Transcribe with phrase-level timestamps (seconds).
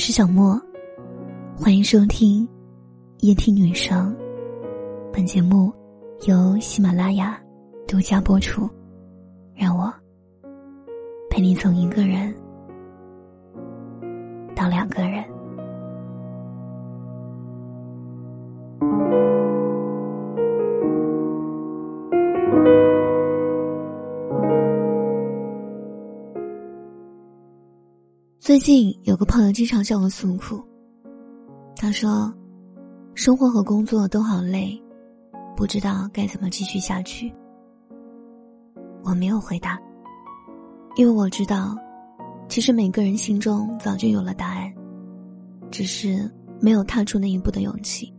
[0.00, 0.58] 是小莫，
[1.54, 2.48] 欢迎收听
[3.18, 4.16] 夜听女生。
[5.12, 5.70] 本节目
[6.26, 7.38] 由喜马拉雅
[7.86, 8.66] 独家播出。
[9.54, 9.92] 让我
[11.28, 12.34] 陪你从一个人
[14.56, 15.22] 到两个人。
[28.50, 30.60] 最近有个朋友经常向我诉苦，
[31.76, 32.34] 他说
[33.14, 34.76] ：“生活和工作都好累，
[35.56, 37.32] 不知道该怎么继续下去。”
[39.06, 39.78] 我没有回答，
[40.96, 41.76] 因为我知道，
[42.48, 44.68] 其实每个人心中早就有了答案，
[45.70, 46.28] 只是
[46.60, 48.12] 没有踏出那一步的勇气。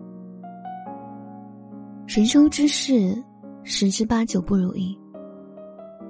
[2.08, 3.22] 人生之事，
[3.64, 4.98] 十之八九不如意。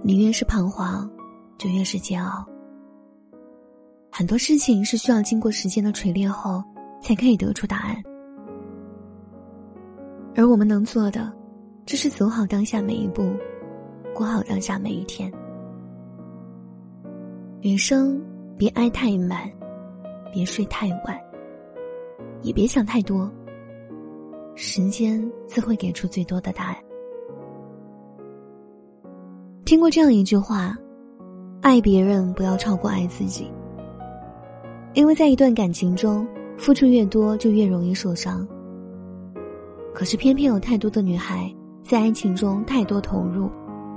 [0.03, 1.09] 你越是彷徨，
[1.57, 2.45] 就越是煎熬。
[4.13, 6.61] 很多事情是需要经过时间的锤炼后，
[7.01, 7.95] 才可以得出答案。
[10.35, 11.31] 而我们能做的，
[11.85, 13.33] 就是走好当下每一步，
[14.13, 15.31] 过好当下每一天。
[17.61, 18.21] 余生
[18.57, 19.49] 别爱太满，
[20.33, 21.17] 别睡太晚，
[22.41, 23.31] 也别想太多。
[24.55, 26.75] 时间自会给出最多的答案。
[29.63, 30.75] 听过这样一句话：
[31.61, 33.49] 爱别人不要超过爱自己。
[34.93, 38.45] 因为在一段感情中，付出越多就越容易受伤。
[39.93, 43.49] 可是偏偏有太多的女孩在爱情中太多投入，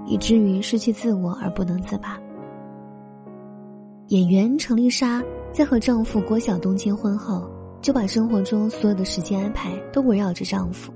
[0.07, 2.19] 以至于失去自我而不能自拔。
[4.09, 10.93] 演员程丽莎在和丈夫郭晓东结婚后，就把生活中所有的时间安排都围绕着丈夫。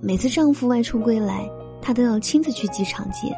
[0.00, 3.32] 每次丈夫外出归来，她都要亲自去机场接；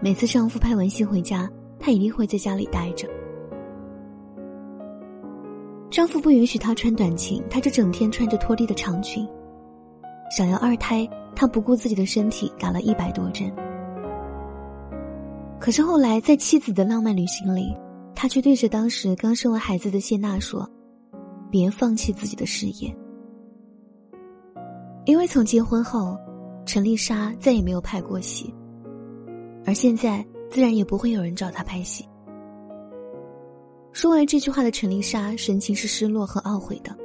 [0.00, 3.06] 每次丈夫拍完戏回家，她一定会在家里待着。
[5.98, 9.26] 丈夫不允许她穿短裙，她就整天穿着拖地的长裙。
[10.30, 13.52] 想要二胎，她不顾自己的身体打了一百多针。
[15.58, 17.76] 可是后来在妻子的浪漫旅行里，
[18.14, 20.70] 她却对着当时刚生完孩子的谢娜说
[21.50, 22.96] ：“别放弃自己的事业。”
[25.04, 26.16] 因为从结婚后，
[26.64, 28.54] 陈丽莎再也没有拍过戏，
[29.66, 32.07] 而现在自然也不会有人找她拍戏。
[33.92, 36.96] 说完这句话的陈丽莎，神情是失落和懊悔的，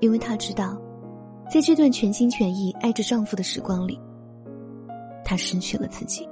[0.00, 0.80] 因为她知道，
[1.50, 3.98] 在这段全心全意爱着丈夫的时光里，
[5.24, 6.28] 她失去了自己。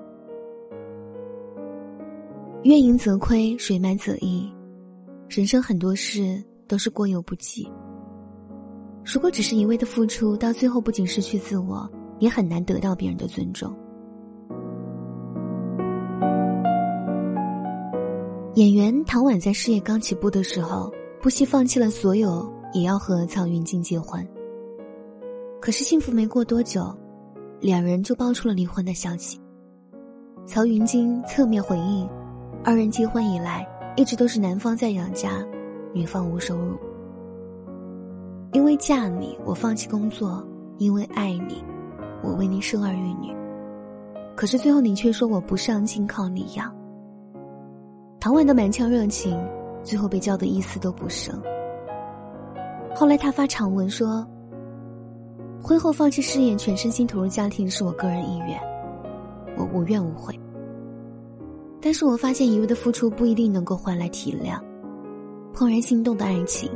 [2.65, 4.53] 月盈则亏，水满则溢，
[5.29, 7.67] 人生很多事都是过犹不及。
[9.05, 13.73] 如果只是一味的付出，到最后不仅失去自我，也很难得到别人的尊重。
[18.57, 20.91] 演员唐婉在事业刚起步的时候，
[21.21, 24.27] 不惜放弃了所有，也要和曹云金结婚。
[25.61, 26.91] 可是幸福没过多久，
[27.61, 29.39] 两人就爆出了离婚的消息。
[30.47, 32.09] 曹云金侧面回应，
[32.65, 35.47] 二人结婚以来，一直都是男方在养家，
[35.93, 36.79] 女方无收入。
[38.55, 40.43] 因为嫁你，我放弃工作；
[40.79, 41.63] 因为爱你，
[42.23, 43.37] 我为你生儿育女。
[44.35, 46.75] 可是最后你却说我不上进，靠你养。
[48.27, 49.41] 唐婉的满腔热情，
[49.85, 51.41] 最后被浇得一丝都不剩。
[52.93, 54.27] 后来他发长文说
[55.63, 58.61] ：“婚后放弃事业，全身心投入家庭，是我个人意愿，
[59.57, 60.37] 我无怨无悔。
[61.81, 64.61] 但是我发现一味的付出不一定能够换来体谅，
[65.55, 66.69] 怦然心动的爱情，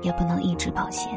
[0.00, 1.12] 也不能一直保鲜。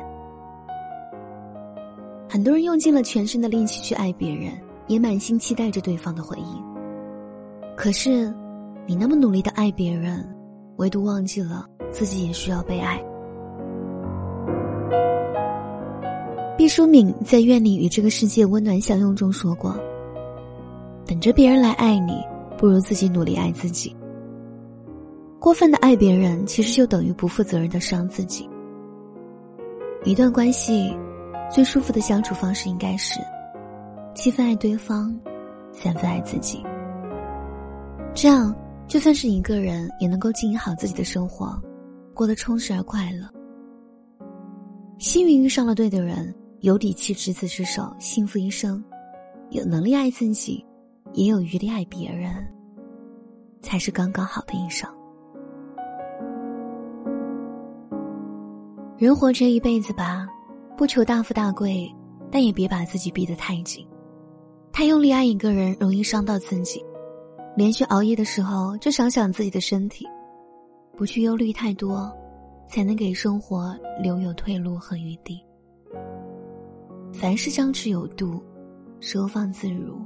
[2.28, 4.52] 很多人用尽了全身的力气去爱别人，
[4.88, 6.62] 也满心期待着对方的回应，
[7.78, 8.30] 可是。”
[8.88, 10.28] 你那么努力的爱别人，
[10.78, 13.02] 唯独忘记了自己也需要被爱。
[16.58, 19.76] 毕淑敏在《愿你与这个世界温暖相拥》中说过
[21.08, 22.22] ：“等着别人来爱你，
[22.58, 23.96] 不如自己努力爱自己。
[25.40, 28.48] 过分的爱别人，其实就等于不负责任的伤自己。
[30.04, 30.96] 一段关系，
[31.50, 33.20] 最舒服的相处方式应该是
[34.14, 35.16] 七分爱对方，
[35.72, 36.62] 三分爱自己。
[38.14, 38.54] 这样。”
[38.92, 41.58] 就算是一个人，也能够经营好自己的生活，
[42.14, 43.26] 过得充实而快乐。
[45.00, 48.84] 幸运遇上了对的人，有底气执子之手，幸福一生；
[49.52, 50.66] 有能力爱自己，
[51.14, 52.46] 也有余力爱别人，
[53.62, 54.90] 才是刚刚好的一生。
[58.98, 60.28] 人活这一辈子吧，
[60.76, 61.90] 不求大富大贵，
[62.30, 63.88] 但也别把自己逼得太紧。
[64.74, 66.84] 太用力爱一个人，容易伤到自己。
[67.56, 70.08] 连续熬夜的时候，就想想自己的身体，
[70.96, 72.12] 不去忧虑太多，
[72.68, 75.40] 才能给生活留有退路和余地。
[77.14, 78.42] 凡事张弛有度，
[79.02, 80.00] 收放自如，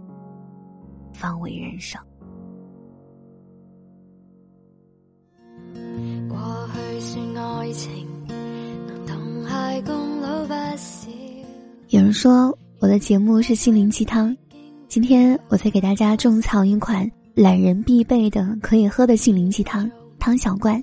[1.14, 2.02] 方为人生。
[6.28, 6.38] 过
[6.74, 8.08] 去算爱情，
[8.88, 11.10] 能同偕共老不少。
[11.90, 14.36] 有人说我的节目是心灵鸡汤，
[14.88, 20.82] 今天我再给大家种草一款懒人必备的可以喝的心灵鸡汤——汤小罐。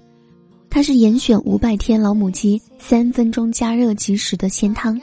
[0.68, 5.00] 它是严选五百天老母鸡，三分钟加热即食的鲜汤。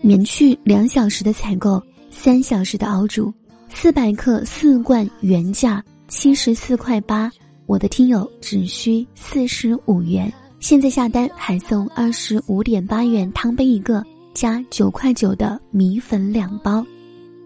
[0.00, 1.80] 免去两小时的采购，
[2.10, 3.32] 三小时的熬煮，
[3.68, 7.30] 四百克四罐原价七十四块八，
[7.66, 14.04] 我的听友只需四十五元，现在下单还送二十五点八元汤杯一个，
[14.34, 16.84] 加九块九的米粉两包。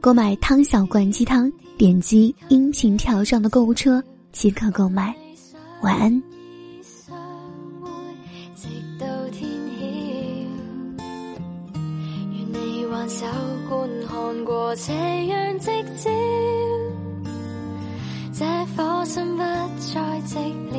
[0.01, 4.03] 购买汤小罐鸡汤，点击音频条上的购物车
[4.33, 5.15] 即可购买。
[5.81, 6.23] 晚安。
[13.09, 13.25] 手
[13.71, 14.93] 观看过这
[15.29, 16.11] 样夕照，
[18.35, 18.45] 这
[18.77, 20.37] 颗心不再寂
[20.71, 20.77] 寥。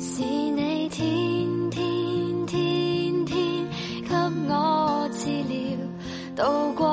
[0.00, 3.66] 是你天天天天
[4.08, 4.14] 给
[4.48, 5.54] 我治疗，
[6.34, 6.86] 渡过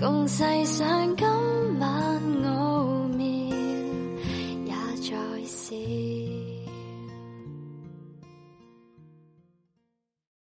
[0.00, 1.49] 共世上。